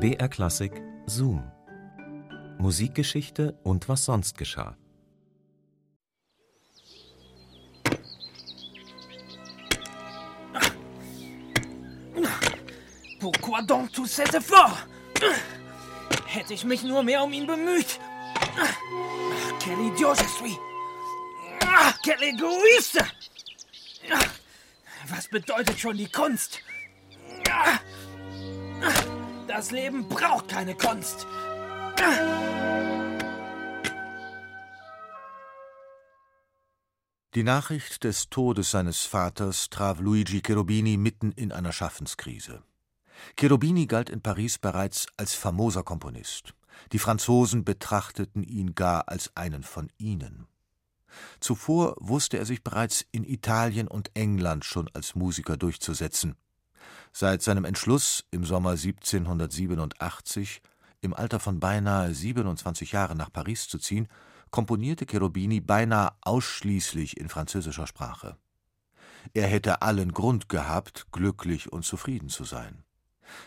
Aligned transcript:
BR 0.00 0.28
Klassik 0.28 0.70
Zoom. 1.06 1.42
Musikgeschichte 2.58 3.58
und 3.64 3.88
was 3.88 4.04
sonst 4.04 4.38
geschah. 4.38 4.76
Pourquoi 13.18 13.62
donc 13.62 13.90
tous 13.90 14.06
ces 14.06 14.32
efforts? 14.34 14.86
Hätte 16.26 16.54
ich 16.54 16.64
mich 16.64 16.84
nur 16.84 17.02
mehr 17.02 17.24
um 17.24 17.32
ihn 17.32 17.48
bemüht. 17.48 17.98
Quel 19.58 19.80
idiot 19.80 20.16
je 20.16 20.28
suis. 20.28 20.58
Quel 22.04 22.22
égoïste. 22.22 23.04
Was 25.08 25.26
bedeutet 25.26 25.80
schon 25.80 25.96
die 25.96 26.08
Kunst? 26.08 26.60
Das 29.58 29.72
Leben 29.72 30.06
braucht 30.06 30.46
keine 30.46 30.76
Kunst. 30.76 31.26
Die 37.34 37.42
Nachricht 37.42 38.04
des 38.04 38.30
Todes 38.30 38.70
seines 38.70 39.04
Vaters 39.04 39.68
traf 39.68 39.98
Luigi 39.98 40.42
Cherubini 40.46 40.96
mitten 40.96 41.32
in 41.32 41.50
einer 41.50 41.72
Schaffenskrise. 41.72 42.62
Cherubini 43.36 43.88
galt 43.88 44.10
in 44.10 44.22
Paris 44.22 44.58
bereits 44.58 45.08
als 45.16 45.34
famoser 45.34 45.82
Komponist. 45.82 46.54
Die 46.92 47.00
Franzosen 47.00 47.64
betrachteten 47.64 48.44
ihn 48.44 48.76
gar 48.76 49.08
als 49.08 49.36
einen 49.36 49.64
von 49.64 49.90
ihnen. 49.98 50.46
Zuvor 51.40 51.96
wusste 51.98 52.38
er 52.38 52.46
sich 52.46 52.62
bereits 52.62 53.04
in 53.10 53.24
Italien 53.24 53.88
und 53.88 54.12
England 54.14 54.64
schon 54.64 54.88
als 54.94 55.16
Musiker 55.16 55.56
durchzusetzen. 55.56 56.36
Seit 57.12 57.42
seinem 57.42 57.64
Entschluss 57.64 58.24
im 58.30 58.44
Sommer 58.44 58.70
1787, 58.70 60.62
im 61.00 61.14
Alter 61.14 61.40
von 61.40 61.60
beinahe 61.60 62.12
27 62.12 62.92
Jahren 62.92 63.18
nach 63.18 63.32
Paris 63.32 63.68
zu 63.68 63.78
ziehen, 63.78 64.08
komponierte 64.50 65.06
Cherubini 65.06 65.60
beinahe 65.60 66.12
ausschließlich 66.20 67.18
in 67.18 67.28
französischer 67.28 67.86
Sprache. 67.86 68.36
Er 69.34 69.46
hätte 69.46 69.82
allen 69.82 70.12
Grund 70.12 70.48
gehabt, 70.48 71.06
glücklich 71.12 71.72
und 71.72 71.84
zufrieden 71.84 72.28
zu 72.28 72.44
sein. 72.44 72.84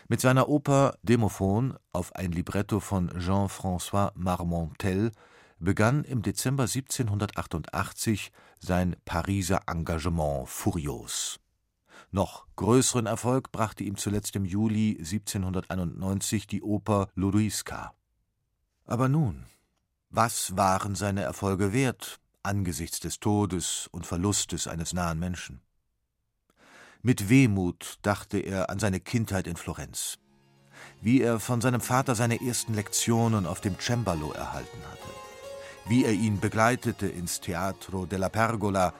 Mit 0.08 0.20
seiner 0.20 0.48
Oper 0.48 0.96
Demophon 1.02 1.76
auf 1.92 2.14
ein 2.14 2.30
Libretto 2.32 2.78
von 2.78 3.08
Jean-François 3.18 4.12
Marmontel 4.14 5.10
begann 5.58 6.04
im 6.04 6.22
Dezember 6.22 6.64
1788 6.64 8.30
sein 8.60 8.96
Pariser 9.04 9.62
Engagement 9.66 10.48
furios. 10.48 11.41
Noch 12.12 12.46
größeren 12.56 13.06
Erfolg 13.06 13.52
brachte 13.52 13.84
ihm 13.84 13.96
zuletzt 13.96 14.36
im 14.36 14.44
Juli 14.44 14.96
1791 14.98 16.46
die 16.46 16.62
Oper 16.62 17.08
Louiska. 17.14 17.94
Aber 18.84 19.08
nun, 19.08 19.46
was 20.10 20.56
waren 20.56 20.94
seine 20.94 21.22
Erfolge 21.22 21.72
wert 21.72 22.20
angesichts 22.42 23.00
des 23.00 23.18
Todes 23.18 23.88
und 23.92 24.06
Verlustes 24.06 24.68
eines 24.68 24.92
nahen 24.92 25.18
Menschen? 25.18 25.62
Mit 27.00 27.30
Wehmut 27.30 27.98
dachte 28.02 28.38
er 28.38 28.68
an 28.68 28.78
seine 28.78 29.00
Kindheit 29.00 29.46
in 29.46 29.56
Florenz, 29.56 30.18
wie 31.00 31.22
er 31.22 31.40
von 31.40 31.60
seinem 31.60 31.80
Vater 31.80 32.14
seine 32.14 32.40
ersten 32.46 32.74
Lektionen 32.74 33.46
auf 33.46 33.60
dem 33.60 33.76
Cembalo 33.80 34.32
erhalten 34.32 34.78
hatte 34.90 35.22
wie 35.86 36.04
er 36.04 36.12
ihn 36.12 36.38
begleitete 36.40 37.06
ins 37.06 37.40
Teatro 37.40 38.06
della 38.06 38.28
Pergola 38.28 38.94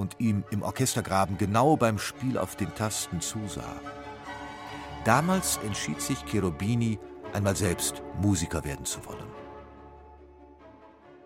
und 0.00 0.16
ihm 0.18 0.44
im 0.50 0.62
Orchestergraben 0.62 1.36
genau 1.36 1.76
beim 1.76 1.98
Spiel 1.98 2.38
auf 2.38 2.56
den 2.56 2.74
Tasten 2.74 3.20
zusah. 3.20 3.80
Damals 5.04 5.58
entschied 5.58 6.00
sich 6.00 6.24
Cherubini, 6.24 6.98
einmal 7.32 7.54
selbst 7.54 8.02
Musiker 8.20 8.64
werden 8.64 8.86
zu 8.86 9.04
wollen. 9.04 9.30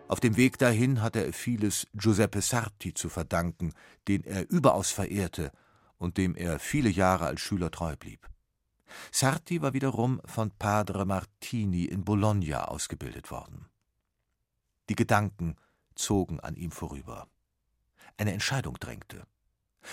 Auf 0.08 0.20
dem 0.20 0.36
Weg 0.36 0.58
dahin 0.58 1.00
hatte 1.00 1.24
er 1.24 1.32
vieles 1.32 1.86
Giuseppe 1.94 2.42
Sarti 2.42 2.92
zu 2.92 3.08
verdanken, 3.08 3.72
den 4.06 4.22
er 4.24 4.50
überaus 4.50 4.90
verehrte 4.90 5.50
und 5.96 6.18
dem 6.18 6.34
er 6.36 6.58
viele 6.58 6.90
Jahre 6.90 7.26
als 7.26 7.40
Schüler 7.40 7.70
treu 7.70 7.96
blieb. 7.96 8.28
Sarti 9.10 9.62
war 9.62 9.72
wiederum 9.72 10.20
von 10.24 10.50
Padre 10.50 11.06
Martini 11.06 11.84
in 11.84 12.04
Bologna 12.04 12.64
ausgebildet 12.66 13.30
worden. 13.30 13.66
Die 14.88 14.94
Gedanken 14.94 15.56
zogen 15.94 16.38
an 16.40 16.56
ihm 16.56 16.70
vorüber. 16.70 17.28
Eine 18.16 18.32
Entscheidung 18.32 18.74
drängte. 18.74 19.26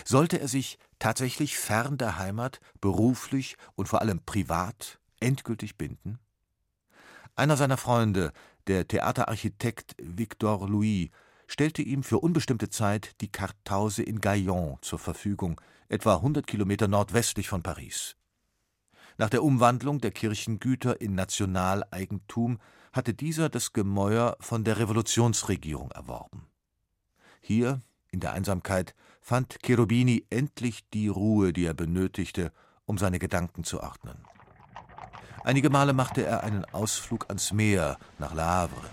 Sollte 0.05 0.39
er 0.39 0.47
sich 0.47 0.77
tatsächlich 0.99 1.57
fern 1.57 1.97
der 1.97 2.17
Heimat, 2.17 2.59
beruflich 2.79 3.57
und 3.75 3.87
vor 3.87 4.01
allem 4.01 4.23
privat 4.23 4.99
endgültig 5.19 5.77
binden? 5.77 6.19
Einer 7.35 7.57
seiner 7.57 7.77
Freunde, 7.77 8.31
der 8.67 8.87
Theaterarchitekt 8.87 9.95
Victor 9.97 10.67
Louis, 10.67 11.09
stellte 11.47 11.81
ihm 11.81 12.03
für 12.03 12.19
unbestimmte 12.19 12.69
Zeit 12.69 13.19
die 13.21 13.31
Kartause 13.31 14.03
in 14.03 14.21
Gaillon 14.21 14.77
zur 14.81 14.99
Verfügung, 14.99 15.59
etwa 15.89 16.15
100 16.15 16.47
Kilometer 16.47 16.87
nordwestlich 16.87 17.49
von 17.49 17.61
Paris. 17.61 18.15
Nach 19.17 19.29
der 19.29 19.43
Umwandlung 19.43 19.99
der 19.99 20.11
Kirchengüter 20.11 21.01
in 21.01 21.15
Nationaleigentum 21.15 22.59
hatte 22.93 23.13
dieser 23.13 23.49
das 23.49 23.73
Gemäuer 23.73 24.37
von 24.39 24.63
der 24.63 24.79
Revolutionsregierung 24.79 25.91
erworben. 25.91 26.47
Hier, 27.41 27.81
in 28.11 28.19
der 28.19 28.33
Einsamkeit, 28.33 28.93
fand 29.21 29.59
Cherubini 29.63 30.25
endlich 30.29 30.87
die 30.93 31.07
Ruhe, 31.07 31.53
die 31.53 31.65
er 31.65 31.73
benötigte, 31.73 32.51
um 32.85 32.97
seine 32.97 33.19
Gedanken 33.19 33.63
zu 33.63 33.81
ordnen. 33.81 34.17
Einige 35.43 35.69
Male 35.69 35.93
machte 35.93 36.23
er 36.23 36.43
einen 36.43 36.65
Ausflug 36.65 37.25
ans 37.29 37.51
Meer 37.51 37.97
nach 38.19 38.33
Le 38.33 38.45
Havre. 38.45 38.89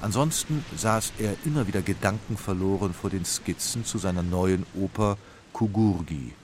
Ansonsten 0.00 0.64
saß 0.76 1.12
er 1.18 1.36
immer 1.44 1.66
wieder 1.66 1.82
gedankenverloren 1.82 2.94
vor 2.94 3.10
den 3.10 3.24
Skizzen 3.24 3.84
zu 3.84 3.98
seiner 3.98 4.22
neuen 4.22 4.64
Oper 4.74 5.18
Kugurgi. 5.52 6.34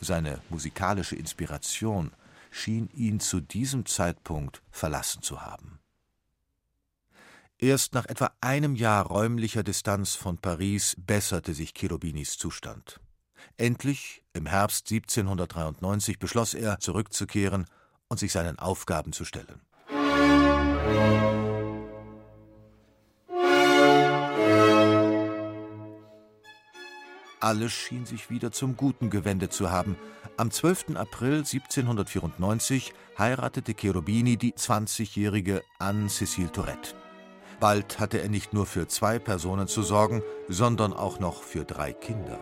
Seine 0.00 0.40
musikalische 0.48 1.16
Inspiration 1.16 2.12
schien 2.50 2.88
ihn 2.94 3.20
zu 3.20 3.40
diesem 3.40 3.86
Zeitpunkt 3.86 4.62
verlassen 4.70 5.22
zu 5.22 5.42
haben. 5.42 5.81
Erst 7.62 7.94
nach 7.94 8.06
etwa 8.06 8.32
einem 8.40 8.74
Jahr 8.74 9.06
räumlicher 9.06 9.62
Distanz 9.62 10.16
von 10.16 10.36
Paris 10.36 10.96
besserte 10.98 11.54
sich 11.54 11.74
Cherubinis 11.74 12.36
Zustand. 12.36 12.98
Endlich, 13.56 14.24
im 14.32 14.46
Herbst 14.46 14.90
1793, 14.90 16.18
beschloss 16.18 16.54
er, 16.54 16.80
zurückzukehren 16.80 17.66
und 18.08 18.18
sich 18.18 18.32
seinen 18.32 18.58
Aufgaben 18.58 19.12
zu 19.12 19.24
stellen. 19.24 19.62
Alles 27.38 27.72
schien 27.72 28.06
sich 28.06 28.28
wieder 28.28 28.50
zum 28.50 28.76
Guten 28.76 29.08
gewendet 29.08 29.52
zu 29.52 29.70
haben. 29.70 29.96
Am 30.36 30.50
12. 30.50 30.96
April 30.96 31.38
1794 31.38 32.92
heiratete 33.16 33.74
Cherubini 33.74 34.36
die 34.36 34.54
20-jährige 34.54 35.62
Anne-Cécile 35.78 36.50
Tourette. 36.50 37.01
Bald 37.62 38.00
hatte 38.00 38.20
er 38.20 38.28
nicht 38.28 38.52
nur 38.52 38.66
für 38.66 38.88
zwei 38.88 39.20
Personen 39.20 39.68
zu 39.68 39.82
sorgen, 39.82 40.20
sondern 40.48 40.92
auch 40.92 41.20
noch 41.20 41.44
für 41.44 41.64
drei 41.64 41.92
Kinder. 41.92 42.40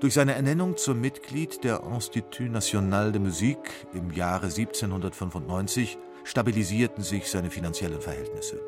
Durch 0.00 0.14
seine 0.14 0.34
Ernennung 0.34 0.78
zum 0.78 1.02
Mitglied 1.02 1.62
der 1.64 1.82
Institut 1.82 2.50
National 2.50 3.12
de 3.12 3.20
Musique 3.20 3.70
im 3.92 4.10
Jahre 4.10 4.46
1795 4.46 5.98
stabilisierten 6.24 7.04
sich 7.04 7.30
seine 7.30 7.50
finanziellen 7.50 8.00
Verhältnisse. 8.00 8.58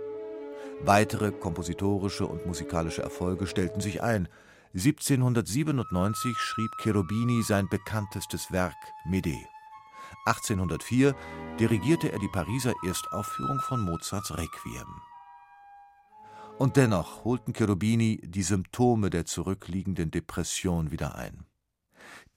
Weitere 0.82 1.32
kompositorische 1.32 2.26
und 2.26 2.44
musikalische 2.44 3.00
Erfolge 3.00 3.46
stellten 3.46 3.80
sich 3.80 4.02
ein. 4.02 4.28
1797 4.74 6.36
schrieb 6.36 6.72
Cherubini 6.82 7.42
sein 7.42 7.70
bekanntestes 7.70 8.52
Werk 8.52 8.76
Medee. 9.06 9.46
1804 10.26 11.14
dirigierte 11.58 12.12
er 12.12 12.18
die 12.18 12.28
Pariser 12.28 12.74
Erstaufführung 12.86 13.60
von 13.60 13.80
Mozarts 13.80 14.36
Requiem. 14.36 15.07
Und 16.58 16.76
dennoch 16.76 17.24
holten 17.24 17.52
Cherubini 17.52 18.20
die 18.24 18.42
Symptome 18.42 19.10
der 19.10 19.24
zurückliegenden 19.24 20.10
Depression 20.10 20.90
wieder 20.90 21.14
ein. 21.14 21.46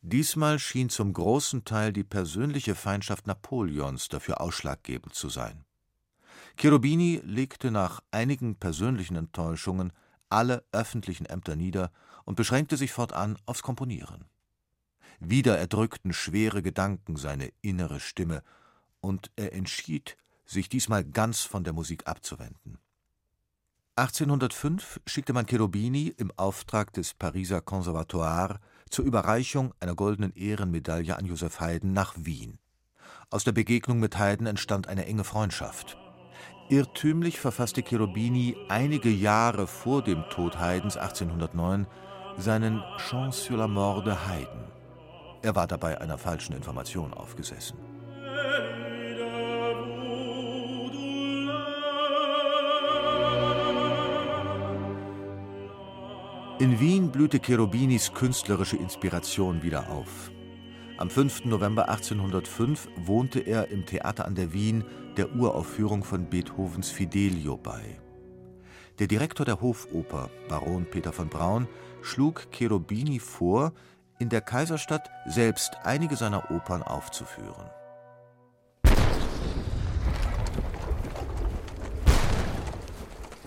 Diesmal 0.03 0.59
schien 0.59 0.89
zum 0.89 1.11
großen 1.11 1.65
Teil 1.65 1.91
die 1.91 2.03
persönliche 2.03 2.75
Feindschaft 2.75 3.25
Napoleons 3.25 4.09
dafür 4.09 4.39
ausschlaggebend 4.39 5.15
zu 5.15 5.29
sein. 5.29 5.65
Cherubini 6.55 7.19
legte 7.23 7.71
nach 7.71 8.01
einigen 8.11 8.57
persönlichen 8.57 9.15
Enttäuschungen 9.15 9.91
alle 10.29 10.63
öffentlichen 10.71 11.25
Ämter 11.25 11.55
nieder 11.55 11.91
und 12.23 12.35
beschränkte 12.35 12.77
sich 12.77 12.91
fortan 12.91 13.39
aufs 13.47 13.63
Komponieren. 13.63 14.25
Wieder 15.19 15.57
erdrückten 15.57 16.13
schwere 16.13 16.61
Gedanken 16.61 17.15
seine 17.15 17.51
innere 17.61 17.99
Stimme, 17.99 18.43
und 18.99 19.31
er 19.35 19.53
entschied, 19.53 20.15
sich 20.45 20.69
diesmal 20.69 21.03
ganz 21.03 21.41
von 21.41 21.63
der 21.63 21.73
Musik 21.73 22.05
abzuwenden. 22.05 22.77
1805 23.97 25.01
schickte 25.05 25.33
man 25.33 25.45
Cherubini 25.45 26.13
im 26.17 26.31
Auftrag 26.37 26.93
des 26.93 27.13
Pariser 27.13 27.59
Conservatoire 27.59 28.59
zur 28.89 29.03
Überreichung 29.03 29.73
einer 29.81 29.95
goldenen 29.95 30.31
Ehrenmedaille 30.33 31.17
an 31.17 31.25
Joseph 31.25 31.59
Haydn 31.59 31.91
nach 31.91 32.13
Wien. 32.17 32.57
Aus 33.29 33.43
der 33.43 33.51
Begegnung 33.51 33.99
mit 33.99 34.17
Haydn 34.17 34.45
entstand 34.45 34.87
eine 34.87 35.05
enge 35.07 35.25
Freundschaft. 35.25 35.97
Irrtümlich 36.69 37.41
verfasste 37.41 37.83
Cherubini 37.83 38.55
einige 38.69 39.09
Jahre 39.09 39.67
vor 39.67 40.01
dem 40.01 40.23
Tod 40.29 40.57
Haydns 40.57 40.95
1809 40.95 41.85
seinen 42.37 42.81
Chant 42.97 43.33
sur 43.33 43.57
la 43.57 43.67
mort 43.67 44.07
de 44.07 44.13
Haydn. 44.13 44.71
Er 45.41 45.53
war 45.55 45.67
dabei 45.67 45.99
einer 45.99 46.17
falschen 46.17 46.55
Information 46.55 47.13
aufgesessen. 47.13 47.77
In 56.61 56.79
Wien 56.79 57.09
blühte 57.11 57.39
Cherubinis 57.39 58.13
künstlerische 58.13 58.77
Inspiration 58.77 59.63
wieder 59.63 59.89
auf. 59.89 60.29
Am 60.99 61.09
5. 61.09 61.45
November 61.45 61.89
1805 61.89 62.87
wohnte 62.97 63.39
er 63.39 63.69
im 63.69 63.83
Theater 63.87 64.25
an 64.25 64.35
der 64.35 64.53
Wien 64.53 64.83
der 65.17 65.35
Uraufführung 65.35 66.03
von 66.03 66.29
Beethovens 66.29 66.91
Fidelio 66.91 67.57
bei. 67.57 67.99
Der 68.99 69.07
Direktor 69.07 69.43
der 69.43 69.59
Hofoper, 69.59 70.29
Baron 70.49 70.85
Peter 70.85 71.11
von 71.11 71.29
Braun, 71.29 71.67
schlug 72.03 72.51
Cherubini 72.51 73.17
vor, 73.17 73.73
in 74.19 74.29
der 74.29 74.41
Kaiserstadt 74.41 75.09
selbst 75.25 75.71
einige 75.83 76.15
seiner 76.15 76.51
Opern 76.51 76.83
aufzuführen. 76.83 77.71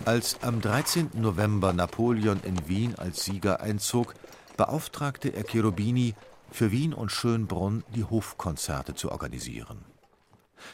Als 0.05 0.43
am 0.43 0.61
13. 0.61 1.09
November 1.15 1.73
Napoleon 1.73 2.39
in 2.43 2.67
Wien 2.67 2.93
als 2.93 3.25
Sieger 3.25 3.61
einzog, 3.61 4.13
beauftragte 4.55 5.29
er 5.29 5.43
Cherubini, 5.43 6.13
für 6.51 6.71
Wien 6.71 6.93
und 6.93 7.11
Schönbrunn 7.11 7.83
die 7.95 8.03
Hofkonzerte 8.03 8.93
zu 8.93 9.11
organisieren. 9.11 9.83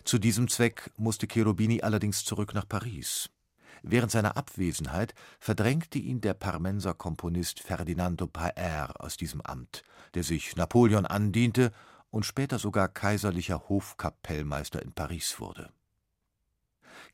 Zu 0.04 0.20
diesem 0.20 0.50
Zweck 0.50 0.92
musste 0.98 1.28
Cherubini 1.28 1.82
allerdings 1.82 2.26
zurück 2.26 2.54
nach 2.54 2.68
Paris. 2.68 3.30
Während 3.84 4.12
seiner 4.12 4.36
Abwesenheit 4.36 5.16
verdrängte 5.40 5.98
ihn 5.98 6.20
der 6.20 6.34
Parmenser 6.34 6.94
Komponist 6.94 7.62
Ferdinando 7.62 8.28
Paer 8.28 8.96
aus 9.00 9.16
diesem 9.16 9.40
Amt, 9.40 9.84
der 10.14 10.24
sich 10.24 10.58
Napoleon 10.58 11.06
andiente 11.06 11.72
und 12.10 12.26
später 12.26 12.60
sogar 12.60 12.90
kaiserlicher 12.90 13.70
Hofkapellmeister 13.70 14.82
in 14.82 14.92
Paris 14.92 15.40
wurde 15.40 15.72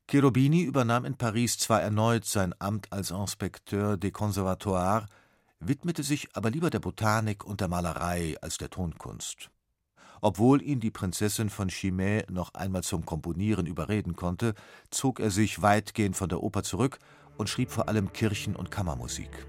Cherubini 0.10 0.62
übernahm 0.62 1.04
in 1.04 1.18
Paris 1.18 1.58
zwar 1.58 1.82
erneut 1.82 2.24
sein 2.24 2.56
Amt 2.60 2.94
als 2.94 3.12
Inspecteur 3.12 3.98
des 3.98 4.14
Conservatoires, 4.14 5.06
widmete 5.60 6.02
sich 6.02 6.30
aber 6.34 6.50
lieber 6.50 6.70
der 6.70 6.80
Botanik 6.80 7.44
und 7.44 7.60
der 7.60 7.68
Malerei 7.68 8.38
als 8.42 8.58
der 8.58 8.70
Tonkunst. 8.70 9.50
Obwohl 10.22 10.62
ihn 10.62 10.80
die 10.80 10.92
Prinzessin 10.92 11.50
von 11.50 11.68
Chimay 11.68 12.24
noch 12.30 12.54
einmal 12.54 12.84
zum 12.84 13.06
Komponieren 13.06 13.66
überreden 13.66 14.16
konnte, 14.16 14.54
zog 14.92 15.20
er 15.20 15.30
sich 15.30 15.62
weitgehend 15.62 16.16
von 16.16 16.30
der 16.30 16.42
Oper 16.42 16.64
zurück 16.64 17.00
und 17.36 17.50
schrieb 17.50 17.70
vor 17.70 17.90
allem 17.90 18.14
Kirchen- 18.14 18.56
und 18.56 18.72
Kammermusik. 18.72 19.46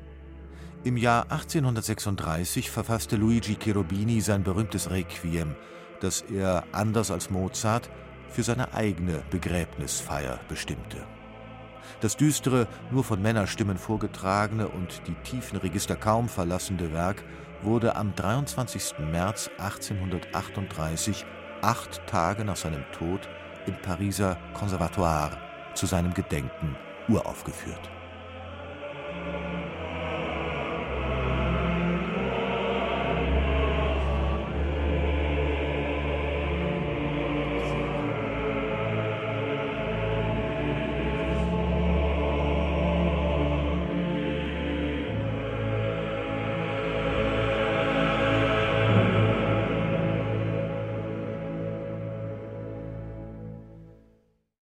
Im 0.83 0.97
Jahr 0.97 1.31
1836 1.31 2.69
verfasste 2.69 3.15
Luigi 3.15 3.55
Cherubini 3.55 4.21
sein 4.21 4.43
berühmtes 4.43 4.91
Requiem, 4.91 5.55
das 6.01 6.23
er, 6.23 6.65
anders 6.73 7.13
als 7.13 7.31
Mozart, 7.31 7.91
für 8.31 8.43
seine 8.43 8.75
eigene 8.75 9.23
Begräbnisfeier 9.31 10.39
bestimmte. 10.49 10.99
Das 12.01 12.17
düstere, 12.17 12.69
nur 12.91 13.03
von 13.03 13.21
Männerstimmen 13.21 13.77
vorgetragene 13.77 14.69
und 14.69 15.03
die 15.07 15.15
tiefen 15.25 15.59
Register 15.59 15.97
kaum 15.97 16.29
verlassende 16.29 16.93
Werk 16.93 17.25
wurde 17.63 17.97
am 17.97 18.15
23. 18.15 18.99
März 19.11 19.51
1838, 19.59 21.27
acht 21.63 22.07
Tage 22.07 22.45
nach 22.45 22.57
seinem 22.57 22.85
Tod, 22.93 23.29
im 23.67 23.75
Pariser 23.83 24.39
Conservatoire 24.55 25.39
zu 25.75 25.87
seinem 25.87 26.15
Gedenken 26.15 26.77
uraufgeführt 27.09 27.91